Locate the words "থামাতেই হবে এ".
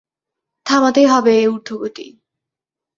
0.65-1.45